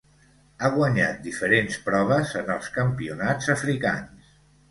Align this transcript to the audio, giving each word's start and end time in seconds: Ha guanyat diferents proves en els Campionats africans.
Ha 0.61 0.69
guanyat 0.75 1.19
diferents 1.25 1.77
proves 1.89 2.33
en 2.41 2.49
els 2.55 2.71
Campionats 2.79 3.53
africans. 3.57 4.35